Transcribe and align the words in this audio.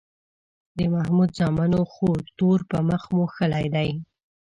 د 0.77 0.79
محمود 0.93 1.29
زامنو 1.39 1.81
خو 1.91 2.09
تور 2.37 2.59
په 2.69 2.77
مخ 2.87 3.03
موښلی 3.15 3.67
دی 3.75 3.89